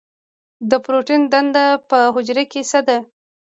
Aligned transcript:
د 0.69 0.71
پروټین 0.83 1.21
دنده 1.31 1.65
په 1.89 1.99
حجره 2.15 2.43
کې 2.51 2.61
څه 2.69 2.79
ده؟ 2.87 2.97